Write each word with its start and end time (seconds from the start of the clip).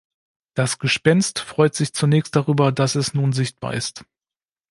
Das 0.55 0.79
Gespenst 0.79 1.37
freut 1.37 1.75
sich 1.75 1.93
zunächst 1.93 2.35
darüber, 2.35 2.71
dass 2.71 2.95
es 2.95 3.13
nun 3.13 3.33
sichtbar 3.33 3.75
ist. 3.75 4.03